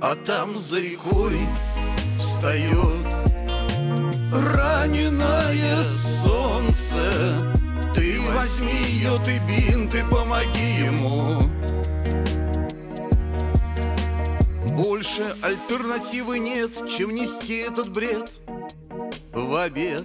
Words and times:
А 0.00 0.14
там 0.14 0.58
за 0.58 0.80
рекой 0.80 1.38
встает. 2.18 3.06
Раненое 4.32 5.82
солнце. 6.22 7.02
Ты 7.94 8.18
возьми 8.34 8.72
ее, 8.88 9.18
ты 9.24 9.40
бинт 9.46 9.94
и 9.94 10.02
помоги 10.02 10.84
ему. 10.84 11.42
Больше 14.82 15.26
альтернативы 15.42 16.38
нет, 16.38 16.88
чем 16.88 17.14
нести 17.14 17.58
этот 17.58 17.90
бред. 17.90 18.32
В 19.32 19.54
обед 19.56 20.04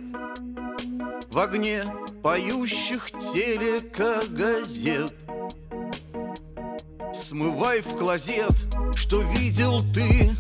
В 1.32 1.40
огне 1.40 1.86
поющих 2.22 3.10
телекогазет 3.12 5.16
Смывай 7.28 7.82
в 7.82 7.98
клозет, 7.98 8.54
что 8.96 9.20
видел 9.20 9.80
ты 9.80 10.36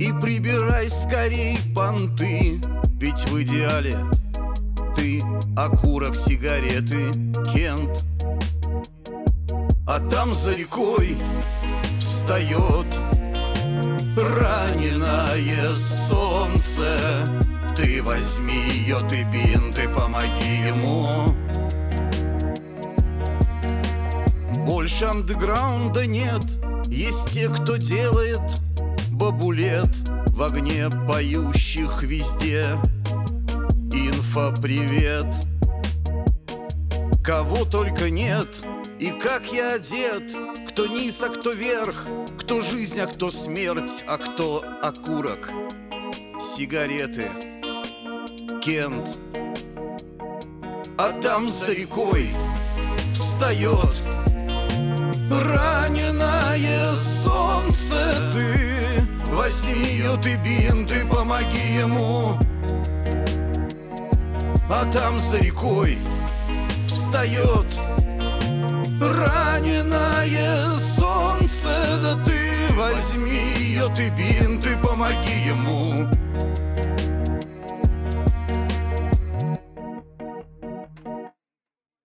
И 0.00 0.12
прибирай 0.20 0.90
скорей 0.90 1.56
понты. 1.76 2.60
Ведь 2.98 3.30
в 3.30 3.40
идеале 3.42 3.94
ты 4.96 5.20
окурок 5.56 6.16
сигареты 6.16 7.08
Кент. 7.54 8.04
А 9.86 10.00
там 10.10 10.34
за 10.34 10.56
рекой 10.56 11.16
встает 12.00 12.86
Раненое 14.16 15.70
солнце. 16.08 16.98
Ты 17.76 18.02
возьми 18.02 18.60
ее, 18.72 18.98
ты 19.08 19.22
бинт 19.22 19.78
и 19.78 19.86
помоги 19.86 20.66
ему 20.66 21.32
Больше 24.66 25.06
андеграунда 25.06 26.06
нет. 26.06 26.44
Есть 26.88 27.32
те, 27.32 27.48
кто 27.48 27.76
делает 27.76 28.40
бабулет 29.10 29.88
В 30.30 30.42
огне 30.42 30.88
поющих 31.06 32.02
везде. 32.02 32.64
Инфа-привет 33.92 35.26
Кого 37.22 37.64
только 37.64 38.10
нет. 38.10 38.62
И 38.98 39.10
как 39.10 39.52
я 39.52 39.74
одет? 39.74 40.36
Кто 40.68 40.86
низ, 40.86 41.22
а 41.22 41.28
кто 41.28 41.50
верх? 41.50 42.06
Кто 42.38 42.60
жизнь, 42.60 43.00
а 43.00 43.06
кто 43.06 43.30
смерть? 43.30 44.04
А 44.08 44.18
кто 44.18 44.64
окурок? 44.82 45.50
Сигареты. 46.40 47.30
Кент. 48.60 49.20
А 50.98 51.12
там 51.20 51.50
за 51.50 51.72
рекой 51.72 52.28
Встает 53.12 54.21
ты 59.52 59.74
Возьми 59.74 59.84
ее, 59.84 60.16
ты 60.22 60.36
бинт 60.36 60.92
и 60.92 61.06
помоги 61.06 61.74
ему. 61.74 62.38
А 64.68 64.84
там 64.90 65.20
за 65.20 65.38
рекой 65.38 65.98
встает 66.86 67.66
Раненое 69.00 70.78
солнце. 70.96 71.98
Да 72.02 72.14
ты 72.24 72.74
возьми 72.74 73.42
ее, 73.58 73.92
ты 73.94 74.10
ему 74.10 74.41